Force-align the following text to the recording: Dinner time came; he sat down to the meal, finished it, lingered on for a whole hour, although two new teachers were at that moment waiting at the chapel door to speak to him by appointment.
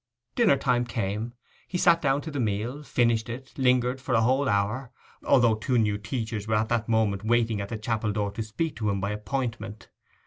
Dinner 0.33 0.57
time 0.57 0.83
came; 0.85 1.33
he 1.67 1.77
sat 1.77 2.01
down 2.01 2.21
to 2.21 2.31
the 2.31 2.39
meal, 2.39 2.81
finished 2.81 3.29
it, 3.29 3.53
lingered 3.55 3.97
on 3.97 4.01
for 4.01 4.15
a 4.15 4.21
whole 4.21 4.49
hour, 4.49 4.89
although 5.27 5.53
two 5.53 5.77
new 5.77 5.99
teachers 5.99 6.47
were 6.47 6.55
at 6.55 6.69
that 6.69 6.89
moment 6.89 7.23
waiting 7.23 7.61
at 7.61 7.69
the 7.69 7.77
chapel 7.77 8.11
door 8.11 8.31
to 8.31 8.41
speak 8.41 8.75
to 8.77 8.89
him 8.89 8.99
by 8.99 9.11
appointment. 9.11 9.89